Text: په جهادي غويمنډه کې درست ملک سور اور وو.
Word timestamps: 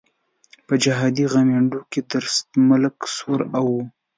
په 0.67 0.73
جهادي 0.83 1.25
غويمنډه 1.31 1.79
کې 1.91 2.01
درست 2.11 2.47
ملک 2.69 2.95
سور 3.15 3.39
اور 3.55 3.65
وو. 3.71 3.81